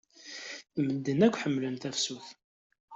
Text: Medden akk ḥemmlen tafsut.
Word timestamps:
Medden 0.85 1.19
akk 1.25 1.39
ḥemmlen 1.41 1.75
tafsut. 1.81 2.27